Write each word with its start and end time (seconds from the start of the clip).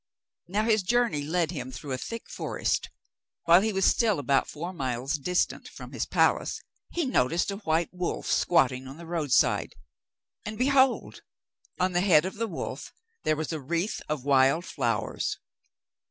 Now 0.47 0.63
his 0.63 0.81
journey 0.81 1.21
led 1.21 1.51
him 1.51 1.71
through 1.71 1.91
a 1.91 1.97
thick 1.99 2.27
forest. 2.27 2.89
While 3.43 3.61
he 3.61 3.71
was 3.71 3.85
still 3.85 4.17
about 4.17 4.47
four 4.47 4.73
miles 4.73 5.13
distant 5.19 5.67
from 5.67 5.91
his 5.91 6.07
palace, 6.07 6.59
he 6.89 7.05
noticed 7.05 7.51
a 7.51 7.57
white 7.57 7.89
wolf 7.93 8.25
squatting 8.25 8.87
on 8.87 8.97
the 8.97 9.05
roadside, 9.05 9.73
and, 10.43 10.57
behold! 10.57 11.21
on 11.79 11.91
the 11.91 12.01
head 12.01 12.25
of 12.25 12.33
the 12.37 12.47
wolf, 12.47 12.91
there 13.25 13.35
was 13.35 13.53
a 13.53 13.59
wreath 13.61 14.01
of 14.09 14.25
wild 14.25 14.65
flowers. 14.65 15.37